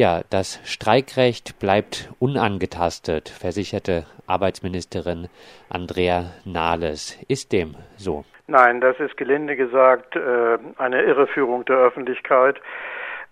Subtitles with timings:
[0.00, 5.28] Ja, das Streikrecht bleibt unangetastet, versicherte Arbeitsministerin
[5.68, 7.18] Andrea Nahles.
[7.28, 8.24] Ist dem so?
[8.46, 12.62] Nein, das ist gelinde gesagt äh, eine Irreführung der Öffentlichkeit.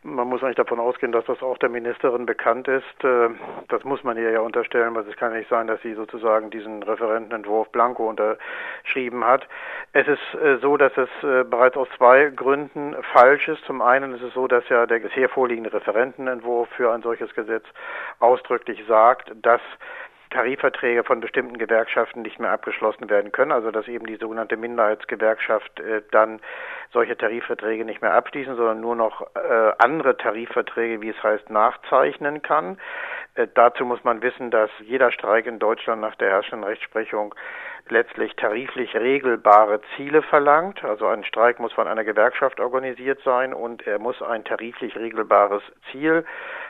[0.05, 3.05] Man muss eigentlich davon ausgehen, dass das auch der Ministerin bekannt ist.
[3.05, 3.31] Äh,
[3.69, 6.85] das muss man ihr ja unterstellen, weil es kann nicht sein, dass sie sozusagen diesen
[6.85, 9.49] Referentenentwurf Blanco unterschrieben hat.
[9.93, 13.65] Es ist äh, so, dass es äh, bereits aus zwei Gründen falsch ist.
[13.65, 17.65] Zum einen ist es so, dass ja der bisher vorliegende Referentenentwurf für ein solches Gesetz
[18.21, 19.61] ausdrücklich sagt, dass
[20.31, 25.81] Tarifverträge von bestimmten Gewerkschaften nicht mehr abgeschlossen werden können, also dass eben die sogenannte Minderheitsgewerkschaft
[25.81, 26.41] äh, dann
[26.93, 32.43] solche Tarifverträge nicht mehr abschließen, sondern nur noch äh, andere Tarifverträge, wie es heißt, nachzeichnen
[32.43, 32.79] kann.
[33.35, 37.35] Äh, dazu muss man wissen, dass jeder Streik in Deutschland nach der herrschenden Rechtsprechung
[37.91, 40.85] letztlich tariflich regelbare Ziele verlangt.
[40.85, 45.63] Also ein Streik muss von einer Gewerkschaft organisiert sein und er muss ein tariflich regelbares
[45.91, 46.25] Ziel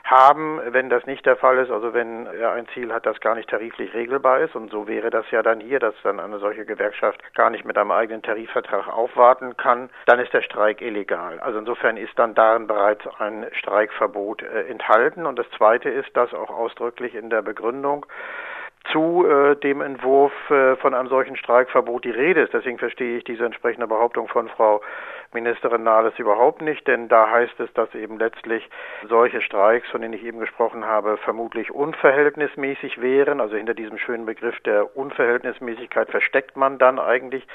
[0.05, 0.61] haben.
[0.71, 3.51] Wenn das nicht der Fall ist, also wenn er ein Ziel hat, das gar nicht
[3.51, 7.23] tariflich regelbar ist, und so wäre das ja dann hier, dass dann eine solche Gewerkschaft
[7.35, 11.39] gar nicht mit einem eigenen Tarifvertrag aufwarten kann, dann ist der Streik illegal.
[11.41, 15.27] Also insofern ist dann darin bereits ein Streikverbot äh, enthalten.
[15.27, 18.07] Und das Zweite ist, dass auch ausdrücklich in der Begründung
[18.93, 22.53] zu äh, dem Entwurf äh, von einem solchen Streikverbot die Rede ist.
[22.53, 24.81] Deswegen verstehe ich diese entsprechende Behauptung von Frau
[25.33, 28.69] Ministerin Nahles überhaupt nicht, denn da heißt es, dass eben letztlich
[29.09, 33.41] solche Streiks, von denen ich eben gesprochen habe, vermutlich unverhältnismäßig wären.
[33.41, 37.47] Also hinter diesem schönen Begriff der Unverhältnismäßigkeit versteckt man dann eigentlich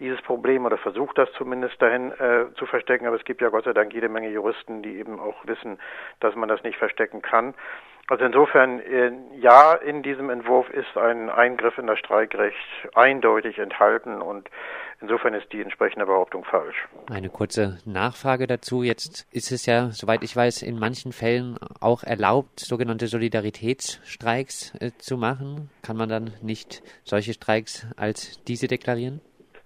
[0.00, 3.06] dieses Problem oder versucht das zumindest dahin äh, zu verstecken.
[3.06, 5.78] Aber es gibt ja Gott sei Dank jede Menge Juristen, die eben auch wissen,
[6.18, 7.54] dass man das nicht verstecken kann.
[8.10, 12.56] Also insofern, äh, ja, in diesem Entwurf ist ein Eingriff in das Streikrecht
[12.96, 14.50] eindeutig enthalten und
[15.00, 16.88] insofern ist die entsprechende Behauptung falsch.
[17.08, 18.82] Eine kurze Nachfrage dazu.
[18.82, 24.90] Jetzt ist es ja, soweit ich weiß, in manchen Fällen auch erlaubt, sogenannte Solidaritätsstreiks äh,
[24.98, 25.70] zu machen.
[25.82, 29.20] Kann man dann nicht solche Streiks als diese deklarieren?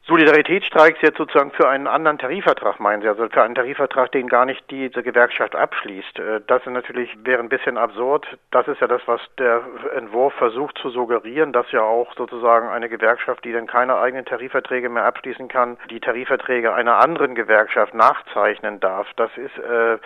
[0.07, 4.45] Solidaritätsstreiks jetzt sozusagen für einen anderen Tarifvertrag meinen Sie, also für einen Tarifvertrag, den gar
[4.45, 6.19] nicht diese Gewerkschaft abschließt.
[6.19, 8.27] Äh, das ist natürlich wäre ein bisschen absurd.
[8.51, 9.63] Das ist ja das, was der
[9.97, 14.91] Entwurf versucht zu suggerieren, dass ja auch sozusagen eine Gewerkschaft, die dann keine eigenen Tarifverträge
[14.91, 19.09] mehr abschließen kann, die Tarifverträge einer anderen Gewerkschaft nachzeichnen darf.
[19.17, 19.97] Das ist äh,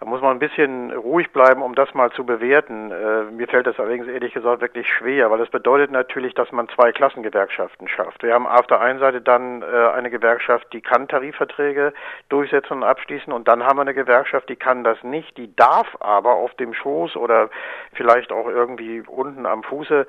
[0.00, 2.90] da muss man ein bisschen ruhig bleiben, um das mal zu bewerten.
[2.90, 6.70] Äh, mir fällt das allerdings ehrlich gesagt wirklich schwer, weil das bedeutet natürlich, dass man
[6.70, 8.22] zwei Klassengewerkschaften schafft.
[8.22, 11.92] Wir haben auf der einen Seite dann äh, eine Gewerkschaft, die kann Tarifverträge
[12.30, 15.94] durchsetzen und abschließen und dann haben wir eine Gewerkschaft, die kann das nicht, die darf
[16.00, 17.50] aber auf dem Schoß oder
[17.92, 20.06] vielleicht auch irgendwie unten am Fuße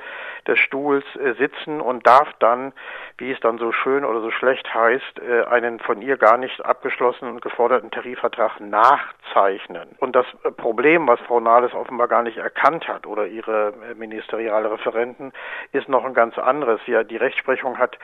[0.47, 2.71] des Stuhls äh, sitzen und darf dann,
[3.17, 6.63] wie es dann so schön oder so schlecht heißt, äh, einen von ihr gar nicht
[6.63, 9.95] abgeschlossenen und geforderten Tarifvertrag nachzeichnen können.
[9.99, 10.25] Und das
[10.57, 15.31] Problem, was Frau Nahles offenbar gar nicht erkannt hat oder ihre ministeriale Referenten,
[15.71, 16.79] ist noch ein ganz anderes.
[16.87, 17.97] Ja, die Rechtsprechung hat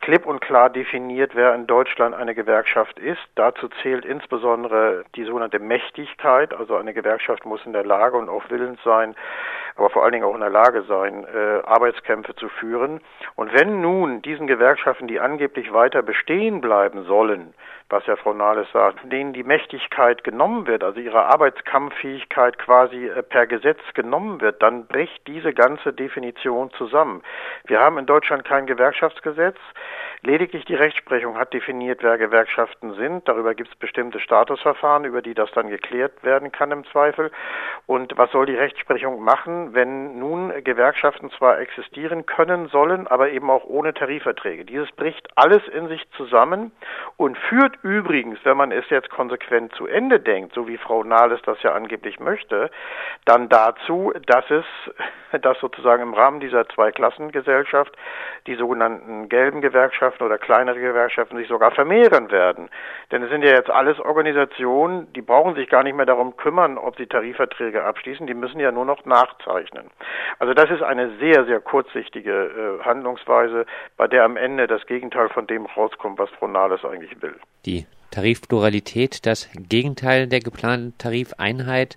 [0.00, 3.20] klipp und klar definiert, wer in Deutschland eine Gewerkschaft ist.
[3.34, 6.54] Dazu zählt insbesondere die sogenannte Mächtigkeit.
[6.54, 9.16] Also eine Gewerkschaft muss in der Lage und auch willens sein,
[9.76, 13.00] aber vor allen Dingen auch in der Lage sein, äh, Arbeitskämpfe zu führen.
[13.34, 17.54] Und wenn nun diesen Gewerkschaften, die angeblich weiter bestehen bleiben sollen,
[17.90, 23.22] was ja Frau Nahles sagt, denen die Mächtigkeit genommen wird, also ihre Arbeitskampffähigkeit quasi äh,
[23.22, 27.22] per Gesetz genommen wird, dann bricht diese ganze Definition zusammen.
[27.64, 29.56] Wir haben in Deutschland kein Gewerkschaftsgesetz.
[30.22, 33.28] Lediglich die Rechtsprechung hat definiert, wer Gewerkschaften sind.
[33.28, 37.30] Darüber gibt es bestimmte Statusverfahren, über die das dann geklärt werden kann im Zweifel.
[37.86, 43.48] Und was soll die Rechtsprechung machen, wenn nun Gewerkschaften zwar existieren können sollen, aber eben
[43.48, 44.64] auch ohne Tarifverträge?
[44.64, 46.72] Dieses bricht alles in sich zusammen
[47.16, 51.40] und führt übrigens, wenn man es jetzt konsequent zu Ende denkt, so wie Frau Nahles
[51.42, 52.72] das ja angeblich möchte,
[53.24, 54.64] dann dazu, dass es,
[55.42, 57.96] dass sozusagen im Rahmen dieser Zweiklassengesellschaft
[58.48, 62.68] die sogenannten gelben Gewerkschaften oder kleinere Gewerkschaften sich sogar vermehren werden.
[63.10, 66.78] Denn es sind ja jetzt alles Organisationen, die brauchen sich gar nicht mehr darum kümmern,
[66.78, 69.90] ob sie Tarifverträge abschließen, die müssen ja nur noch nachzeichnen.
[70.38, 73.66] Also das ist eine sehr, sehr kurzsichtige äh, Handlungsweise,
[73.96, 77.34] bei der am Ende das Gegenteil von dem rauskommt, was Frau Nahles eigentlich will.
[77.66, 81.96] Die Tarifpluralität, das Gegenteil der geplanten Tarifeinheit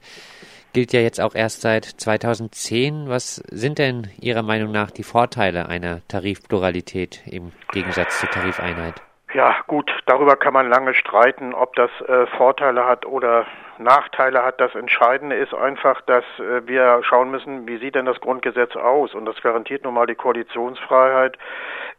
[0.74, 3.10] gilt ja jetzt auch erst seit 2010.
[3.10, 9.02] Was sind denn Ihrer Meinung nach die Vorteile einer Tarifpluralität im Gegensatz zur Tarifeinheit?
[9.34, 13.46] Ja, gut, darüber kann man lange streiten, ob das äh, Vorteile hat oder
[13.84, 14.60] Nachteile hat.
[14.62, 19.14] Das Entscheidende ist einfach, dass äh, wir schauen müssen, wie sieht denn das Grundgesetz aus?
[19.14, 21.38] Und das garantiert nun mal die Koalitionsfreiheit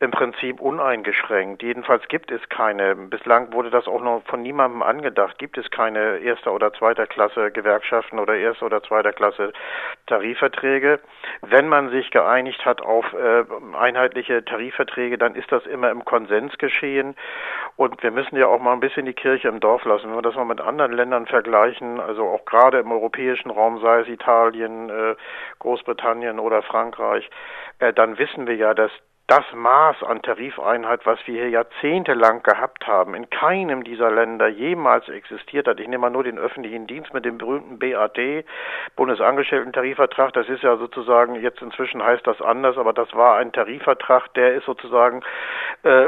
[0.00, 1.62] im Prinzip uneingeschränkt.
[1.62, 6.18] Jedenfalls gibt es keine, bislang wurde das auch noch von niemandem angedacht, gibt es keine
[6.18, 9.52] erster oder zweiter Klasse Gewerkschaften oder erster oder zweiter Klasse
[10.06, 10.98] Tarifverträge.
[11.42, 13.44] Wenn man sich geeinigt hat auf äh,
[13.78, 17.14] einheitliche Tarifverträge, dann ist das immer im Konsens geschehen.
[17.76, 20.08] Und wir müssen ja auch mal ein bisschen die Kirche im Dorf lassen.
[20.08, 24.00] Wenn wir das mal mit anderen Ländern vergleichen, also auch gerade im europäischen Raum, sei
[24.00, 25.14] es Italien, äh,
[25.58, 27.28] Großbritannien oder Frankreich,
[27.78, 28.90] äh, dann wissen wir ja, dass
[29.28, 35.08] das Maß an Tarifeinheit, was wir hier jahrzehntelang gehabt haben, in keinem dieser Länder jemals
[35.08, 35.80] existiert hat.
[35.80, 38.18] Ich nehme mal nur den öffentlichen Dienst mit dem berühmten BAT,
[38.96, 40.32] Bundesangestellten-Tarifvertrag.
[40.32, 44.54] Das ist ja sozusagen, jetzt inzwischen heißt das anders, aber das war ein Tarifvertrag, der
[44.54, 45.22] ist sozusagen,
[45.84, 46.06] äh,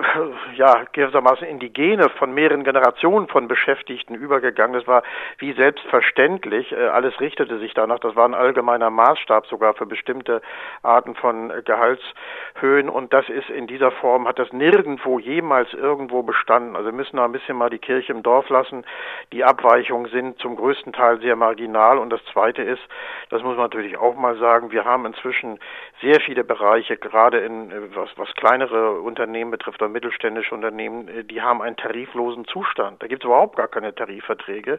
[0.57, 4.75] ja, gewissermaßen in die Gene von mehreren Generationen von Beschäftigten übergegangen.
[4.75, 5.03] Das war
[5.39, 6.73] wie selbstverständlich.
[6.73, 8.01] Äh, alles richtete sich danach.
[8.01, 10.43] Das war ein allgemeiner Maßstab sogar für bestimmte
[10.83, 16.77] Arten von Gehaltshöhen und das ist in dieser Form, hat das nirgendwo jemals irgendwo bestanden.
[16.77, 18.85] Also wir müssen da ein bisschen mal die Kirche im Dorf lassen.
[19.33, 21.99] Die Abweichungen sind zum größten Teil sehr marginal.
[21.99, 22.83] Und das Zweite ist,
[23.31, 25.59] das muss man natürlich auch mal sagen, wir haben inzwischen
[26.01, 31.63] sehr viele Bereiche, gerade in was, was kleinere Unternehmen betrifft oder mittelständische Unternehmen, die haben
[31.63, 33.03] einen tariflosen Zustand.
[33.03, 34.79] Da gibt es überhaupt gar keine Tarifverträge.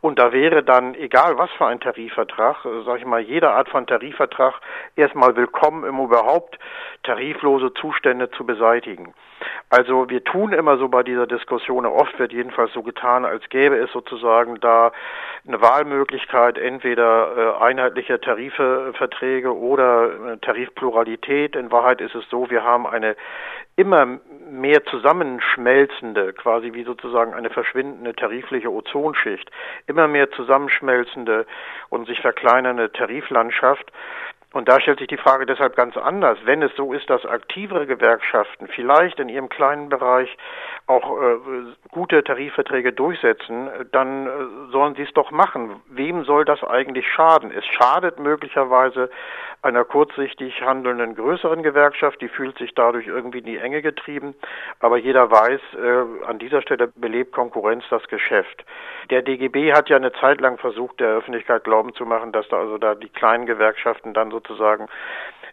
[0.00, 3.86] Und da wäre dann, egal was für ein Tarifvertrag, sage ich mal, jede Art von
[3.86, 4.60] Tarifvertrag
[4.96, 6.58] erstmal willkommen, um überhaupt
[7.02, 9.14] tariflose Zustände zu beseitigen.
[9.70, 13.76] Also wir tun immer so bei dieser Diskussion, oft wird jedenfalls so getan, als gäbe
[13.76, 14.92] es sozusagen da
[15.46, 21.56] eine Wahlmöglichkeit, entweder äh, einheitliche Tarifverträge oder äh, Tarifpluralität.
[21.56, 23.16] In Wahrheit ist es so, wir haben eine
[23.76, 24.06] immer
[24.50, 29.50] mehr zusammenschmelzende, quasi wie sozusagen eine verschwindende tarifliche Ozonschicht,
[29.86, 31.46] immer mehr zusammenschmelzende
[31.88, 33.90] und sich verkleinernde Tariflandschaft.
[34.54, 36.38] Und da stellt sich die Frage deshalb ganz anders.
[36.44, 40.28] Wenn es so ist, dass aktivere Gewerkschaften vielleicht in ihrem kleinen Bereich
[40.86, 41.36] auch äh,
[41.90, 44.30] gute Tarifverträge durchsetzen, dann äh,
[44.70, 45.80] sollen sie es doch machen.
[45.88, 47.50] Wem soll das eigentlich schaden?
[47.50, 49.08] Es schadet möglicherweise
[49.62, 54.34] einer kurzsichtig handelnden größeren Gewerkschaft, die fühlt sich dadurch irgendwie in die Enge getrieben.
[54.80, 58.64] Aber jeder weiß, äh, an dieser Stelle belebt Konkurrenz das Geschäft.
[59.08, 62.58] Der DGB hat ja eine Zeit lang versucht, der Öffentlichkeit glauben zu machen, dass da
[62.58, 64.86] also da die kleinen Gewerkschaften dann sozusagen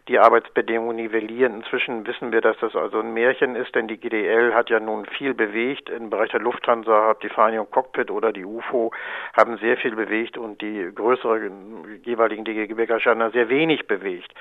[0.07, 1.55] die Arbeitsbedingungen nivellieren.
[1.55, 5.05] Inzwischen wissen wir, dass das also ein Märchen ist, denn die GDL hat ja nun
[5.05, 5.89] viel bewegt.
[5.89, 8.91] Im Bereich der Lufthansa hat die Vereinigung Cockpit oder die UFO
[9.35, 14.33] haben sehr viel bewegt und die größeren jeweiligen DGB-Gewerkschaften sehr wenig bewegt.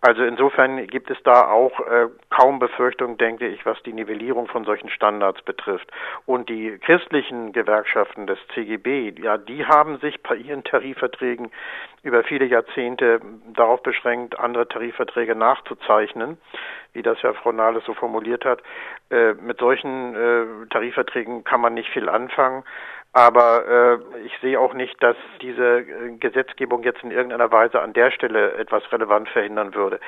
[0.00, 4.64] Also insofern gibt es da auch äh, kaum Befürchtung, denke ich, was die Nivellierung von
[4.64, 5.90] solchen Standards betrifft.
[6.24, 11.50] Und die christlichen Gewerkschaften des CGB, ja, die haben sich bei ihren Tarifverträgen
[12.04, 13.20] über viele Jahrzehnte
[13.52, 16.38] darauf beschränkt, andere Tarifverträge nachzuzeichnen,
[16.92, 18.62] wie das ja Frau Nahles so formuliert hat.
[19.10, 22.62] Äh, mit solchen äh, Tarifverträgen kann man nicht viel anfangen.
[23.18, 23.66] Aber
[24.14, 28.12] äh, ich sehe auch nicht, dass diese äh, Gesetzgebung jetzt in irgendeiner Weise an der
[28.12, 29.98] Stelle etwas relevant verhindern würde.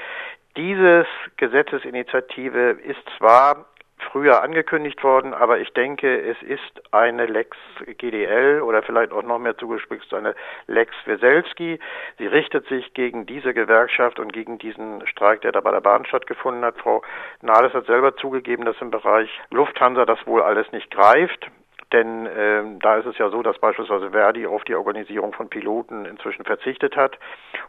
[0.57, 3.67] Dieses Gesetzesinitiative ist zwar
[4.13, 7.57] früher angekündigt worden, aber ich denke, es ist eine Lex
[7.99, 10.37] GDL oder vielleicht auch noch mehr zugespitzt eine
[10.69, 11.81] Lex Weselski.
[12.19, 16.07] Sie richtet sich gegen diese Gewerkschaft und gegen diesen Streik, der da bei der Bahn
[16.07, 16.79] stattgefunden hat.
[16.79, 17.03] Frau
[17.43, 21.51] Nahles hat selber zugegeben, dass im Bereich Lufthansa das wohl alles nicht greift.
[21.93, 26.05] Denn ähm, da ist es ja so, dass beispielsweise Verdi auf die Organisierung von Piloten
[26.05, 27.19] inzwischen verzichtet hat.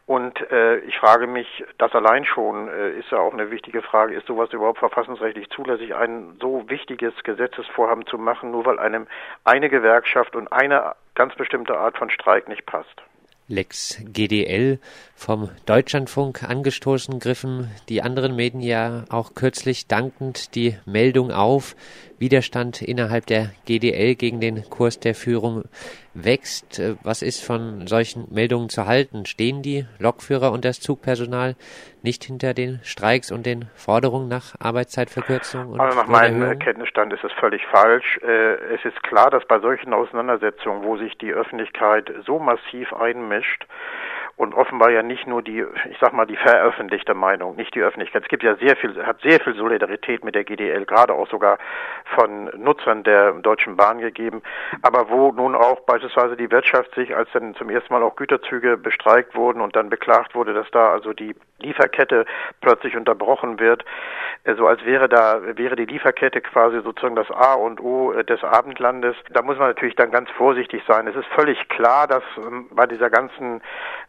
[0.06, 4.16] Und äh, ich frage mich, das allein schon äh, ist ja auch eine wichtige Frage,
[4.16, 9.08] ist sowas überhaupt verfassungsrechtlich zulässig, ein so wichtiges Gesetzesvorhaben zu machen, nur weil einem
[9.44, 13.02] eine Gewerkschaft und eine ganz bestimmte Art von Streik nicht passt.
[13.52, 14.80] Lex GDL
[15.14, 21.76] vom Deutschlandfunk angestoßen griffen die anderen Medien ja auch kürzlich dankend die Meldung auf,
[22.22, 25.64] Widerstand innerhalb der GDL gegen den Kurs der Führung
[26.14, 26.80] wächst.
[26.80, 29.26] Äh, was ist von solchen Meldungen zu halten?
[29.26, 31.56] Stehen die Lokführer und das Zugpersonal
[32.04, 35.80] nicht hinter den Streiks und den Forderungen nach Arbeitszeitverkürzung?
[35.80, 38.20] also nach meinem Kenntnisstand ist es völlig falsch.
[38.24, 43.66] Äh, es ist klar, dass bei solchen Auseinandersetzungen, wo sich die Öffentlichkeit so massiv einmischt,
[44.42, 48.24] und offenbar ja nicht nur die, ich sag mal, die veröffentlichte Meinung, nicht die Öffentlichkeit.
[48.24, 51.60] Es gibt ja sehr viel, hat sehr viel Solidarität mit der GDL, gerade auch sogar
[52.16, 54.42] von Nutzern der Deutschen Bahn gegeben.
[54.82, 58.78] Aber wo nun auch beispielsweise die Wirtschaft sich, als dann zum ersten Mal auch Güterzüge
[58.78, 62.26] bestreikt wurden und dann beklagt wurde, dass da also die Lieferkette
[62.60, 63.86] plötzlich unterbrochen wird,
[64.44, 68.24] äh, so als wäre da wäre die Lieferkette quasi sozusagen das A und O äh,
[68.24, 69.16] des Abendlandes.
[69.32, 71.08] Da muss man natürlich dann ganz vorsichtig sein.
[71.08, 73.62] Es ist völlig klar, dass ähm, bei dieser ganzen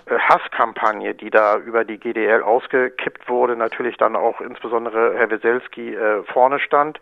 [0.06, 5.97] äh, Hasskampagne, die da über die GDL ausgekippt wurde, natürlich dann auch insbesondere Herr Weselski
[6.32, 6.99] vorne stand.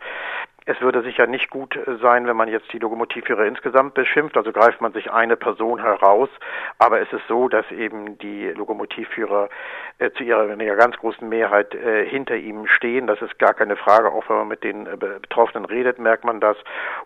[0.65, 4.79] Es würde sicher nicht gut sein, wenn man jetzt die Lokomotivführer insgesamt beschimpft, also greift
[4.79, 6.29] man sich eine Person heraus,
[6.77, 9.49] aber es ist so, dass eben die Lokomotivführer
[9.97, 13.75] äh, zu ihrer, ihrer ganz großen Mehrheit äh, hinter ihm stehen, das ist gar keine
[13.75, 16.57] Frage, auch wenn man mit den äh, Betroffenen redet, merkt man das.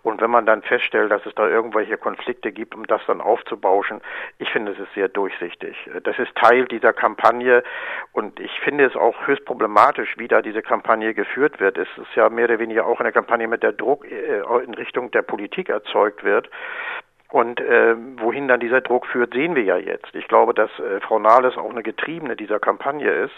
[0.03, 4.01] Und wenn man dann feststellt, dass es da irgendwelche Konflikte gibt, um das dann aufzubauschen,
[4.37, 5.77] ich finde, es ist sehr durchsichtig.
[6.03, 7.63] Das ist Teil dieser Kampagne.
[8.11, 11.77] Und ich finde es auch höchst problematisch, wie da diese Kampagne geführt wird.
[11.77, 15.11] Es ist ja mehr oder weniger auch eine Kampagne damit der Druck äh, in Richtung
[15.11, 16.49] der Politik erzeugt wird.
[17.29, 20.13] Und äh, wohin dann dieser Druck führt, sehen wir ja jetzt.
[20.13, 23.33] Ich glaube, dass äh, Frau Nahles auch eine Getriebene dieser Kampagne ist.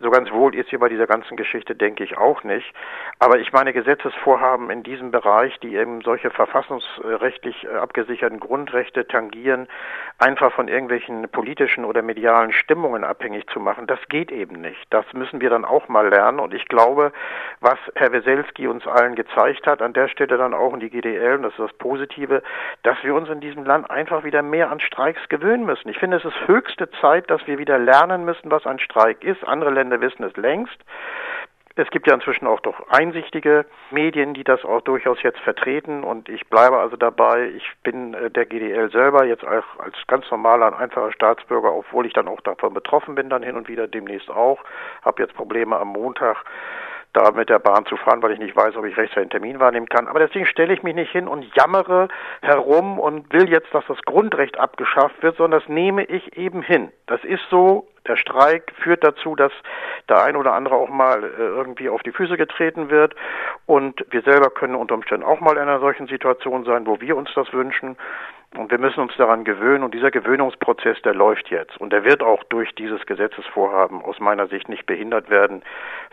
[0.00, 2.74] So ganz wohl ist sie bei dieser ganzen Geschichte, denke ich, auch nicht.
[3.18, 9.68] Aber ich meine, Gesetzesvorhaben in diesem Bereich, die eben solche verfassungsrechtlich äh, abgesicherten Grundrechte tangieren,
[10.18, 14.84] einfach von irgendwelchen politischen oder medialen Stimmungen abhängig zu machen, das geht eben nicht.
[14.90, 16.40] Das müssen wir dann auch mal lernen.
[16.40, 17.12] Und ich glaube,
[17.60, 21.36] was Herr Weselski uns allen gezeigt hat, an der Stelle dann auch in die GDL,
[21.36, 22.42] und das ist das Positive,
[22.82, 25.88] dass wir uns in diesem Land einfach wieder mehr an Streiks gewöhnen müssen.
[25.88, 29.46] Ich finde, es ist höchste Zeit, dass wir wieder lernen müssen, was ein Streik ist.
[29.46, 30.78] Andere Länder Länder wissen es längst.
[31.76, 36.28] Es gibt ja inzwischen auch doch einsichtige Medien, die das auch durchaus jetzt vertreten und
[36.28, 39.64] ich bleibe also dabei, ich bin äh, der GDL selber jetzt als
[40.06, 43.66] ganz normaler und einfacher Staatsbürger, obwohl ich dann auch davon betroffen bin, dann hin und
[43.66, 44.60] wieder demnächst auch,
[45.02, 46.44] habe jetzt Probleme am Montag
[47.12, 49.60] da mit der Bahn zu fahren, weil ich nicht weiß, ob ich rechtzeitig einen Termin
[49.60, 50.08] wahrnehmen kann.
[50.08, 52.08] Aber deswegen stelle ich mich nicht hin und jammere
[52.42, 56.92] herum und will jetzt, dass das Grundrecht abgeschafft wird, sondern das nehme ich eben hin.
[57.06, 59.52] Das ist so, der Streik führt dazu, dass
[60.08, 63.14] der ein oder andere auch mal äh, irgendwie auf die Füße getreten wird.
[63.66, 67.16] Und wir selber können unter Umständen auch mal in einer solchen Situation sein, wo wir
[67.16, 67.96] uns das wünschen.
[68.56, 69.82] Und wir müssen uns daran gewöhnen.
[69.82, 71.76] Und dieser Gewöhnungsprozess, der läuft jetzt.
[71.80, 75.62] Und der wird auch durch dieses Gesetzesvorhaben aus meiner Sicht nicht behindert werden.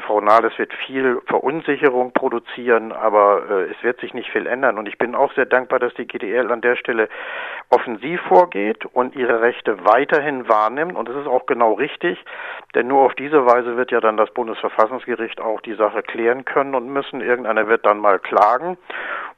[0.06, 4.78] Frau Nahles wird viel Verunsicherung produzieren, aber äh, es wird sich nicht viel ändern.
[4.78, 7.10] Und ich bin auch sehr dankbar, dass die GDL an der Stelle
[7.70, 10.96] offensiv vorgeht und ihre Rechte weiterhin wahrnimmt.
[10.96, 12.24] Und das ist auch genau richtig,
[12.74, 16.74] denn nur auf diese Weise wird ja dann das Bundesverfassungsgericht auch die Sache klären können
[16.76, 17.22] und müssen.
[17.22, 18.78] Irgendeiner wird dann mal klagen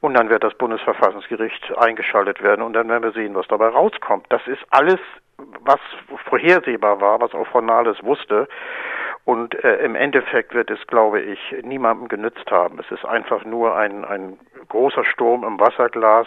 [0.00, 4.26] und dann wird das Bundesverfassungsgericht eingeschaltet werden und dann wir sehen, was dabei rauskommt.
[4.30, 5.00] Das ist alles,
[5.60, 5.80] was
[6.28, 8.48] vorhersehbar war, was auch von Nahles wusste.
[9.24, 12.78] Und äh, im Endeffekt wird es, glaube ich, niemandem genützt haben.
[12.78, 16.26] Es ist einfach nur ein, ein großer Sturm im Wasserglas.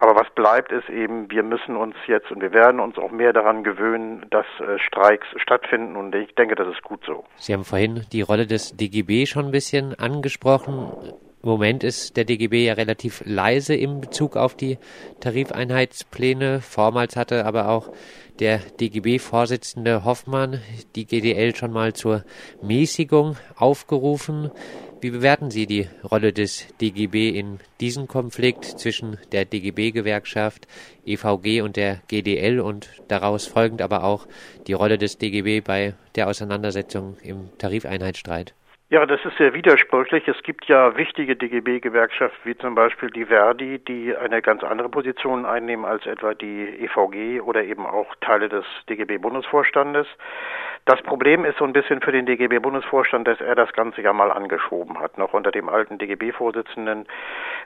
[0.00, 3.32] Aber was bleibt, ist eben, wir müssen uns jetzt und wir werden uns auch mehr
[3.32, 5.96] daran gewöhnen, dass äh, Streiks stattfinden.
[5.96, 7.24] Und ich denke, das ist gut so.
[7.36, 10.92] Sie haben vorhin die Rolle des DGB schon ein bisschen angesprochen.
[11.42, 14.78] Im Moment ist der DGB ja relativ leise in Bezug auf die
[15.18, 16.60] Tarifeinheitspläne.
[16.60, 17.90] Vormals hatte aber auch
[18.38, 20.60] der DGB-Vorsitzende Hoffmann
[20.94, 22.24] die GDL schon mal zur
[22.62, 24.52] Mäßigung aufgerufen.
[25.00, 30.68] Wie bewerten Sie die Rolle des DGB in diesem Konflikt zwischen der DGB-Gewerkschaft
[31.04, 34.28] EVG und der GDL und daraus folgend aber auch
[34.68, 38.54] die Rolle des DGB bei der Auseinandersetzung im Tarifeinheitsstreit?
[38.92, 40.28] Ja, das ist sehr widersprüchlich.
[40.28, 45.46] Es gibt ja wichtige DGB-Gewerkschaften, wie zum Beispiel die Verdi, die eine ganz andere Position
[45.46, 50.06] einnehmen als etwa die EVG oder eben auch Teile des DGB-Bundesvorstandes.
[50.84, 54.30] Das Problem ist so ein bisschen für den DGB-Bundesvorstand, dass er das Ganze ja mal
[54.30, 57.06] angeschoben hat, noch unter dem alten DGB-Vorsitzenden,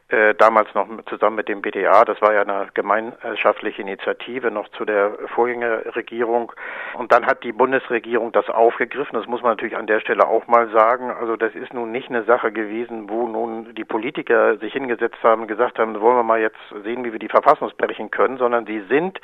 [0.09, 2.05] äh, damals noch zusammen mit dem BDA.
[2.05, 6.53] Das war ja eine gemeinschaftliche Initiative noch zu der Vorgängerregierung.
[6.95, 9.15] Und dann hat die Bundesregierung das aufgegriffen.
[9.15, 11.16] Das muss man natürlich an der Stelle auch mal sagen.
[11.19, 15.43] Also das ist nun nicht eine Sache gewesen, wo nun die Politiker sich hingesetzt haben
[15.43, 18.67] und gesagt haben, wollen wir mal jetzt sehen, wie wir die Verfassung brechen können, sondern
[18.67, 19.21] sie sind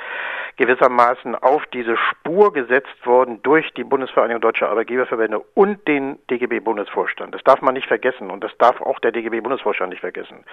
[0.57, 7.35] gewissermaßen auf diese Spur gesetzt worden durch die Bundesvereinigung Deutscher Arbeitgeberverbände und den DGB-Bundesvorstand.
[7.35, 10.45] Das darf man nicht vergessen und das darf auch der DGB-Bundesvorstand nicht vergessen.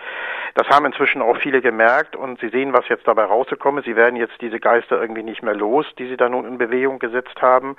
[0.56, 3.86] Das haben inzwischen auch viele gemerkt und Sie sehen, was jetzt dabei rausgekommen ist.
[3.86, 7.00] Sie werden jetzt diese Geister irgendwie nicht mehr los, die Sie da nun in Bewegung
[7.00, 7.76] gesetzt haben.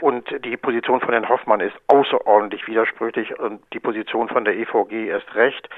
[0.00, 5.08] Und die Position von Herrn Hoffmann ist außerordentlich widersprüchlich und die Position von der EVG
[5.08, 5.68] erst recht.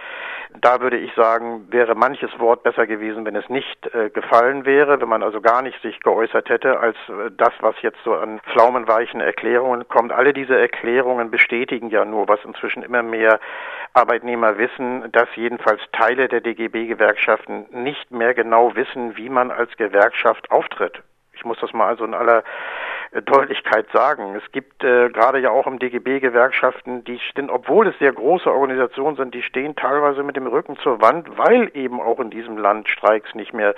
[0.60, 5.00] Da würde ich sagen, wäre manches Wort besser gewesen, wenn es nicht äh, gefallen wäre,
[5.00, 8.40] wenn man also gar nicht sich geäußert hätte, als äh, das, was jetzt so an
[8.52, 10.12] pflaumenweichen Erklärungen kommt.
[10.12, 13.40] Alle diese Erklärungen bestätigen ja nur, was inzwischen immer mehr
[13.94, 20.50] Arbeitnehmer wissen, dass jedenfalls Teile der DGB-Gewerkschaften nicht mehr genau wissen, wie man als Gewerkschaft
[20.50, 21.02] auftritt.
[21.32, 22.44] Ich muss das mal also in aller
[23.20, 24.34] Deutlichkeit sagen.
[24.36, 28.50] Es gibt äh, gerade ja auch im DGB Gewerkschaften, die stehen, obwohl es sehr große
[28.50, 32.56] Organisationen sind, die stehen teilweise mit dem Rücken zur Wand, weil eben auch in diesem
[32.56, 33.74] Land Streiks nicht mehr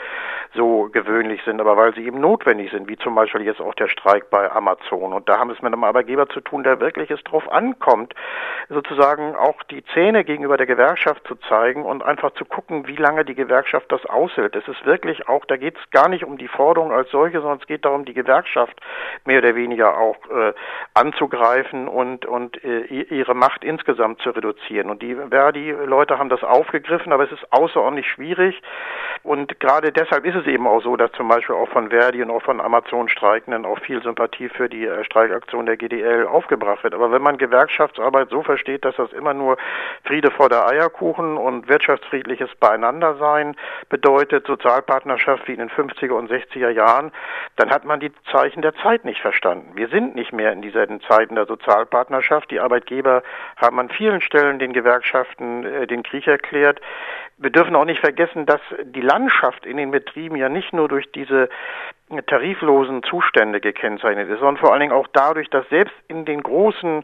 [0.55, 3.89] so gewöhnlich sind, aber weil sie eben notwendig sind, wie zum Beispiel jetzt auch der
[3.89, 5.13] Streik bei Amazon.
[5.13, 8.15] Und da haben es mit einem Arbeitgeber zu tun, der wirklich es drauf ankommt,
[8.69, 13.25] sozusagen auch die Zähne gegenüber der Gewerkschaft zu zeigen und einfach zu gucken, wie lange
[13.25, 14.55] die Gewerkschaft das aushält.
[14.55, 17.59] Es ist wirklich auch, da geht es gar nicht um die Forderung als solche, sondern
[17.59, 18.81] es geht darum, die Gewerkschaft
[19.27, 20.53] mehr oder weniger auch äh,
[20.93, 24.91] anzugreifen und, und äh, ihre Macht insgesamt zu reduzieren.
[24.91, 28.61] Und die Verdi-Leute haben das aufgegriffen, aber es ist außerordentlich schwierig.
[29.23, 32.31] Und gerade deshalb ist es eben auch so, dass zum Beispiel auch von Verdi und
[32.31, 36.95] auch von Amazon Streikenden auch viel Sympathie für die äh, Streikaktion der GDL aufgebracht wird.
[36.95, 39.57] Aber wenn man Gewerkschaftsarbeit so versteht, dass das immer nur
[40.05, 43.57] Friede vor der Eierkuchen und wirtschaftsfriedliches Beieinandersein
[43.89, 47.11] bedeutet, Sozialpartnerschaft wie in den 50er und 60er Jahren,
[47.57, 49.73] dann hat man die Zeichen der Zeit nicht verstanden.
[49.75, 52.51] Wir sind nicht mehr in diesen Zeiten der Sozialpartnerschaft.
[52.51, 53.23] Die Arbeitgeber
[53.57, 56.81] haben an vielen Stellen den Gewerkschaften äh, den Krieg erklärt.
[57.37, 61.11] Wir dürfen auch nicht vergessen, dass die Landschaft in den Betrieben ja nicht nur durch
[61.13, 61.49] diese
[62.27, 67.03] tariflosen Zustände gekennzeichnet ist, sondern vor allen Dingen auch dadurch, dass selbst in den großen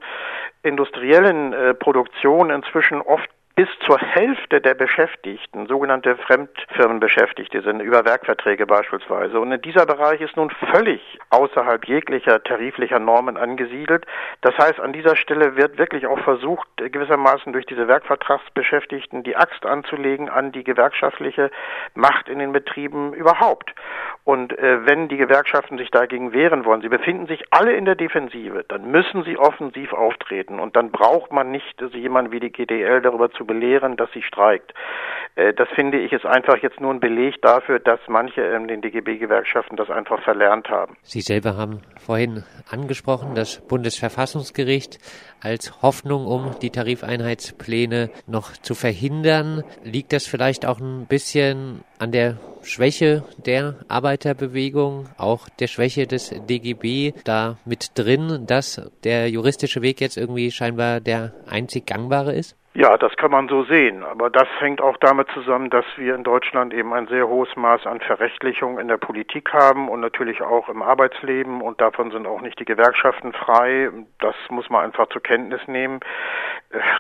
[0.63, 3.29] industriellen äh, Produktionen inzwischen oft
[3.61, 9.39] bis zur Hälfte der Beschäftigten sogenannte Fremdfirmenbeschäftigte sind, über Werkverträge beispielsweise.
[9.39, 14.07] Und in dieser Bereich ist nun völlig außerhalb jeglicher tariflicher Normen angesiedelt.
[14.41, 19.67] Das heißt, an dieser Stelle wird wirklich auch versucht, gewissermaßen durch diese Werkvertragsbeschäftigten die Axt
[19.67, 21.51] anzulegen an die gewerkschaftliche
[21.93, 23.75] Macht in den Betrieben überhaupt.
[24.31, 27.97] Und äh, wenn die Gewerkschaften sich dagegen wehren wollen, sie befinden sich alle in der
[27.97, 30.61] Defensive, dann müssen sie offensiv auftreten.
[30.61, 34.73] Und dann braucht man nicht jemanden wie die GDL darüber zu belehren, dass sie streikt.
[35.37, 38.81] Äh, das finde ich ist einfach jetzt nur ein Beleg dafür, dass manche in den
[38.83, 40.97] DGB-Gewerkschaften das einfach verlernt haben.
[41.03, 44.99] Sie selber haben vorhin angesprochen, das Bundesverfassungsgericht
[45.41, 49.65] als Hoffnung, um die Tarifeinheitspläne noch zu verhindern.
[49.85, 56.31] Liegt das vielleicht auch ein bisschen an der Schwäche der Arbeiterbewegung, auch der Schwäche des
[56.31, 62.57] DGB da mit drin, dass der juristische Weg jetzt irgendwie scheinbar der einzig gangbare ist?
[62.73, 64.05] Ja, das kann man so sehen.
[64.05, 67.85] Aber das hängt auch damit zusammen, dass wir in Deutschland eben ein sehr hohes Maß
[67.85, 71.63] an Verrechtlichung in der Politik haben und natürlich auch im Arbeitsleben.
[71.63, 73.91] Und davon sind auch nicht die Gewerkschaften frei.
[74.21, 75.99] Das muss man einfach zur Kenntnis nehmen.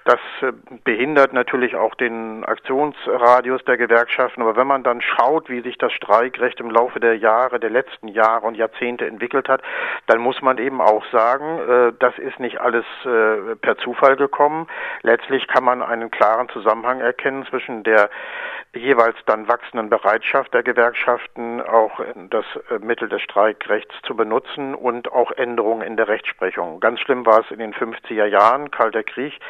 [0.05, 0.51] Das äh,
[0.83, 4.43] behindert natürlich auch den Aktionsradius der Gewerkschaften.
[4.43, 8.09] Aber wenn man dann schaut, wie sich das Streikrecht im Laufe der Jahre, der letzten
[8.09, 9.63] Jahre und Jahrzehnte entwickelt hat,
[10.09, 14.67] dann muss man eben auch sagen, äh, das ist nicht alles äh, per Zufall gekommen.
[15.03, 18.11] Letztlich kann man einen klaren Zusammenhang erkennen zwischen der
[18.75, 25.11] jeweils dann wachsenden Bereitschaft der Gewerkschaften, auch das äh, Mittel des Streikrechts zu benutzen und
[25.11, 26.79] auch Änderungen in der Rechtsprechung.
[26.79, 29.41] Ganz schlimm war es in den 50er Jahren, Kalter Krieg.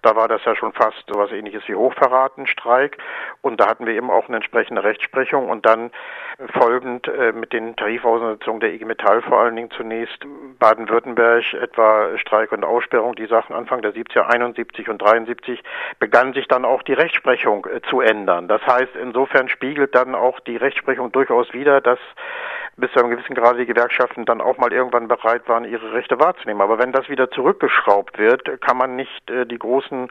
[0.00, 2.96] Da war das ja schon fast so etwas ähnliches wie Hochverratenstreik.
[3.42, 5.90] Und da hatten wir eben auch eine entsprechende Rechtsprechung und dann
[6.48, 10.24] folgend äh, mit den Tarifaussetzungen der IG Metall vor allen Dingen zunächst
[10.58, 15.62] Baden-Württemberg, etwa Streik und Aussperrung, die Sachen Anfang der 70er, 71 und 73,
[15.98, 18.48] begann sich dann auch die Rechtsprechung äh, zu ändern.
[18.48, 21.98] Das heißt, insofern spiegelt dann auch die Rechtsprechung durchaus wider, dass
[22.76, 26.18] bis zu einem gewissen Grad die Gewerkschaften dann auch mal irgendwann bereit waren, ihre Rechte
[26.18, 26.62] wahrzunehmen.
[26.62, 30.10] Aber wenn das wieder zurückgeschraubt wird, kann man nicht äh, die großen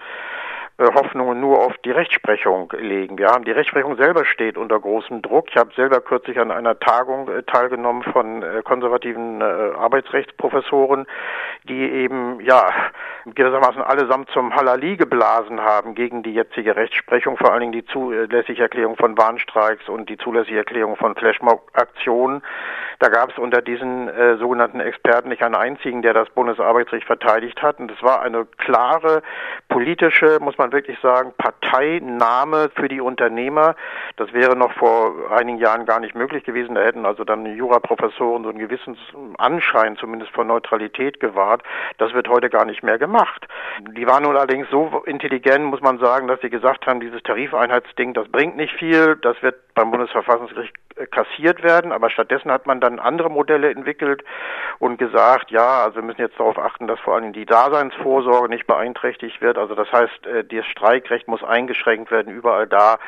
[0.80, 3.18] Hoffnungen nur auf die Rechtsprechung legen.
[3.18, 5.48] Wir haben die Rechtsprechung selber steht unter großem Druck.
[5.50, 11.06] Ich habe selber kürzlich an einer Tagung äh, teilgenommen von äh, konservativen Arbeitsrechtsprofessoren,
[11.64, 12.70] die eben ja
[13.26, 18.62] gewissermaßen allesamt zum Halali geblasen haben gegen die jetzige Rechtsprechung, vor allen Dingen die zulässige
[18.62, 22.42] Erklärung von Warnstreiks und die zulässige Erklärung von Flashmob-Aktionen.
[23.00, 27.62] Da gab es unter diesen äh, sogenannten Experten nicht einen einzigen, der das Bundesarbeitsrecht verteidigt
[27.62, 27.80] hat.
[27.80, 29.22] Und es war eine klare
[29.70, 33.76] politische, muss man wirklich sagen, Parteinahme für die Unternehmer.
[34.18, 36.76] Das wäre noch vor einigen Jahren gar nicht möglich gewesen.
[36.76, 38.98] Da hätten also dann Juraprofessoren so einen gewissen
[39.38, 41.64] Anschein zumindest von Neutralität gewahrt.
[41.98, 43.48] Das wird heute gar nicht mehr gemacht.
[43.82, 48.14] Die waren nun allerdings so intelligent, muss man sagen, dass sie gesagt haben, dieses Tarifeinheitsding,
[48.14, 49.16] das bringt nicht viel.
[49.18, 50.76] Das wird beim Bundesverfassungsgericht
[51.12, 54.24] kassiert werden, aber stattdessen hat man dann andere Modelle entwickelt
[54.80, 58.68] und gesagt, ja, also wir müssen jetzt darauf achten, dass vor allem die Daseinsvorsorge nicht
[58.68, 59.58] beeinträchtigt wird.
[59.58, 63.00] Also das heißt, das Streikrecht muss eingeschränkt werden überall da,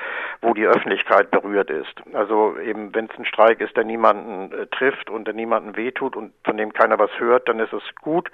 [0.41, 1.93] wo die Öffentlichkeit berührt ist.
[2.13, 6.15] Also eben, wenn es ein Streik ist, der niemanden äh, trifft und der niemanden wehtut
[6.15, 8.31] und von dem keiner was hört, dann ist es gut.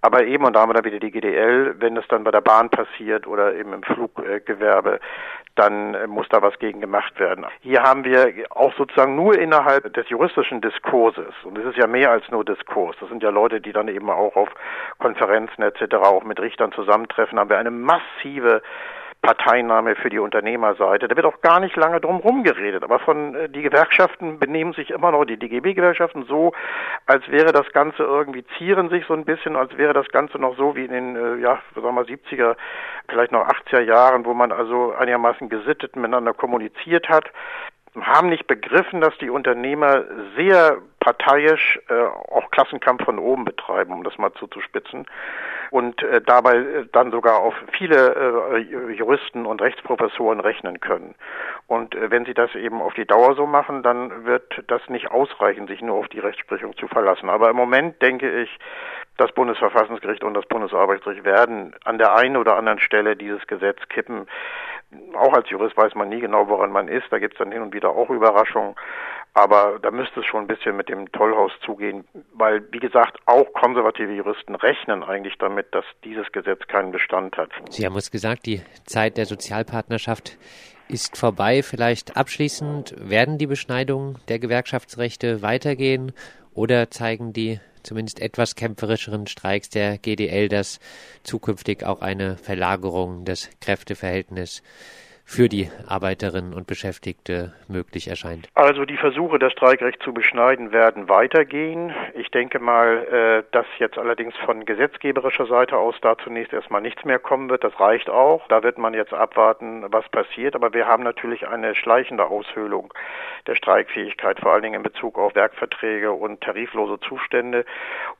[0.00, 2.40] Aber eben, und da haben wir dann wieder die GDL, wenn es dann bei der
[2.40, 5.00] Bahn passiert oder eben im Fluggewerbe,
[5.54, 7.46] dann äh, muss da was gegen gemacht werden.
[7.60, 12.10] Hier haben wir auch sozusagen nur innerhalb des juristischen Diskurses, und es ist ja mehr
[12.10, 14.48] als nur Diskurs, das sind ja Leute, die dann eben auch auf
[14.98, 15.94] Konferenzen etc.
[15.96, 18.33] auch mit Richtern zusammentreffen, haben wir eine massive
[19.24, 21.08] Parteinahme für die Unternehmerseite.
[21.08, 22.84] Da wird auch gar nicht lange drum rumgeredet.
[22.84, 26.52] Aber von äh, die Gewerkschaften benehmen sich immer noch, die DGB-Gewerkschaften, so,
[27.06, 30.58] als wäre das Ganze irgendwie, zieren sich so ein bisschen, als wäre das Ganze noch
[30.58, 32.54] so wie in den, äh, ja, sagen wir 70er,
[33.08, 37.32] vielleicht noch 80er Jahren, wo man also einigermaßen gesittet miteinander kommuniziert hat
[38.00, 40.04] haben nicht begriffen, dass die Unternehmer
[40.36, 45.06] sehr parteiisch äh, auch Klassenkampf von oben betreiben, um das mal zuzuspitzen,
[45.70, 51.14] und äh, dabei äh, dann sogar auf viele äh, Juristen und Rechtsprofessoren rechnen können.
[51.66, 55.10] Und äh, wenn sie das eben auf die Dauer so machen, dann wird das nicht
[55.10, 57.28] ausreichen, sich nur auf die Rechtsprechung zu verlassen.
[57.28, 58.58] Aber im Moment denke ich,
[59.16, 64.26] das Bundesverfassungsgericht und das Bundesarbeitsgericht werden an der einen oder anderen Stelle dieses Gesetz kippen.
[65.14, 67.06] Auch als Jurist weiß man nie genau, woran man ist.
[67.10, 68.74] Da gibt es dann hin und wieder auch Überraschungen.
[69.32, 72.04] Aber da müsste es schon ein bisschen mit dem Tollhaus zugehen,
[72.34, 77.50] weil, wie gesagt, auch konservative Juristen rechnen eigentlich damit, dass dieses Gesetz keinen Bestand hat.
[77.70, 80.38] Sie haben uns gesagt, die Zeit der Sozialpartnerschaft
[80.88, 81.62] ist vorbei.
[81.62, 86.12] Vielleicht abschließend, werden die Beschneidungen der Gewerkschaftsrechte weitergehen
[86.54, 90.80] oder zeigen die zumindest etwas kämpferischeren Streiks der GDL, dass
[91.22, 94.62] zukünftig auch eine Verlagerung des Kräfteverhältnisses
[95.24, 98.48] für die Arbeiterinnen und Beschäftigte möglich erscheint?
[98.54, 101.92] Also die Versuche, das Streikrecht zu beschneiden, werden weitergehen.
[102.14, 107.04] Ich denke mal, äh, dass jetzt allerdings von gesetzgeberischer Seite aus da zunächst erstmal nichts
[107.04, 107.64] mehr kommen wird.
[107.64, 108.46] Das reicht auch.
[108.48, 110.54] Da wird man jetzt abwarten, was passiert.
[110.54, 112.92] Aber wir haben natürlich eine schleichende Aushöhlung
[113.46, 117.64] der Streikfähigkeit, vor allen Dingen in Bezug auf Werkverträge und tariflose Zustände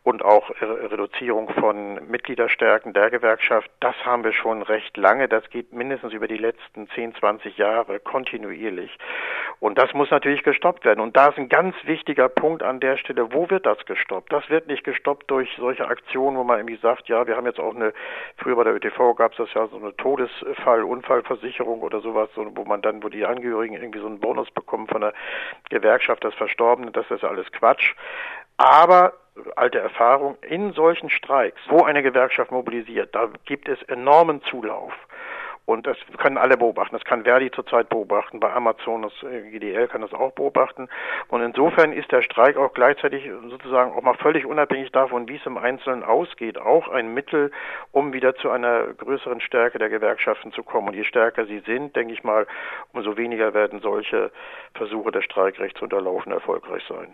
[0.03, 3.71] und auch Reduzierung von Mitgliederstärken der Gewerkschaft.
[3.81, 5.29] Das haben wir schon recht lange.
[5.29, 8.97] Das geht mindestens über die letzten 10, 20 Jahre kontinuierlich.
[9.61, 11.01] Und das muss natürlich gestoppt werden.
[11.01, 14.33] Und da ist ein ganz wichtiger Punkt an der Stelle, wo wird das gestoppt?
[14.33, 17.61] Das wird nicht gestoppt durch solche Aktionen, wo man irgendwie sagt, ja, wir haben jetzt
[17.61, 17.93] auch eine,
[18.37, 22.47] früher bei der ÖTV gab es das ja so eine Todesfall, Unfallversicherung oder sowas, so,
[22.55, 25.15] wo man dann, wo die Angehörigen irgendwie so einen Bonus bekommen von der
[25.71, 27.95] Gewerkschaft des Verstorbenen, das ist alles Quatsch.
[28.57, 29.15] Aber
[29.57, 34.93] alte Erfahrung, in solchen Streiks, wo eine Gewerkschaft mobilisiert, da gibt es enormen Zulauf.
[35.67, 36.95] Und das können alle beobachten.
[36.95, 38.39] Das kann Verdi zurzeit beobachten.
[38.39, 40.89] Bei Amazon, das äh, GDL kann das auch beobachten.
[41.29, 45.47] Und insofern ist der Streik auch gleichzeitig sozusagen auch mal völlig unabhängig davon, wie es
[45.47, 47.51] im Einzelnen ausgeht, auch ein Mittel,
[47.93, 50.89] um wieder zu einer größeren Stärke der Gewerkschaften zu kommen.
[50.89, 52.47] Und je stärker sie sind, denke ich mal,
[52.93, 54.31] umso weniger werden solche
[54.75, 57.09] Versuche, das Streikrecht zu unterlaufen, erfolgreich sein.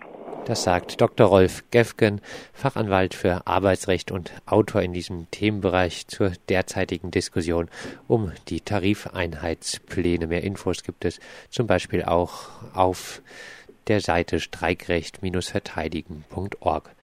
[0.47, 1.29] Das sagt Dr.
[1.29, 2.21] Rolf Gefgen,
[2.53, 7.69] Fachanwalt für Arbeitsrecht und Autor in diesem Themenbereich zur derzeitigen Diskussion
[8.09, 10.27] um die Tarifeinheitspläne.
[10.27, 13.23] Mehr Infos gibt es zum Beispiel auch auf
[13.87, 16.91] der Seite streikrecht-verteidigen.org.